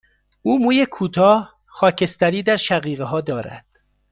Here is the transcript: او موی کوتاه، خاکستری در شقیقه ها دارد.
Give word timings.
او 0.41 0.59
موی 0.63 0.85
کوتاه، 0.85 1.55
خاکستری 1.65 2.43
در 2.43 2.57
شقیقه 2.57 3.03
ها 3.03 3.21
دارد. 3.21 3.65